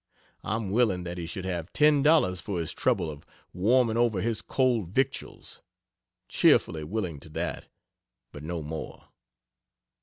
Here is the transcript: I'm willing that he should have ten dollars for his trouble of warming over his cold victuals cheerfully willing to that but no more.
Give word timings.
I'm 0.43 0.69
willing 0.69 1.03
that 1.03 1.19
he 1.19 1.27
should 1.27 1.45
have 1.45 1.71
ten 1.73 2.01
dollars 2.01 2.41
for 2.41 2.59
his 2.59 2.73
trouble 2.73 3.07
of 3.11 3.23
warming 3.53 3.97
over 3.97 4.19
his 4.19 4.41
cold 4.41 4.87
victuals 4.87 5.61
cheerfully 6.27 6.83
willing 6.83 7.19
to 7.19 7.29
that 7.29 7.69
but 8.31 8.41
no 8.41 8.63
more. 8.63 9.09